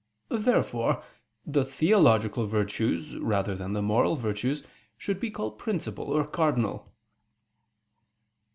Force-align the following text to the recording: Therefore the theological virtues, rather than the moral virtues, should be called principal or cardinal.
Therefore 0.33 1.03
the 1.45 1.63
theological 1.63 2.47
virtues, 2.47 3.15
rather 3.17 3.53
than 3.53 3.73
the 3.73 3.83
moral 3.83 4.15
virtues, 4.15 4.63
should 4.97 5.19
be 5.19 5.29
called 5.29 5.59
principal 5.59 6.05
or 6.05 6.25
cardinal. 6.25 6.91